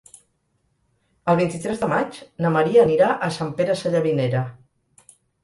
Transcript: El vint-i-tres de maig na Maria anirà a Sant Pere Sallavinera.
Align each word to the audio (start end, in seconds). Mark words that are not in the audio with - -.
El 1.33 1.37
vint-i-tres 1.39 1.81
de 1.83 1.89
maig 1.91 2.17
na 2.45 2.53
Maria 2.57 2.87
anirà 2.87 3.11
a 3.29 3.31
Sant 3.37 3.53
Pere 3.61 3.79
Sallavinera. 3.85 4.43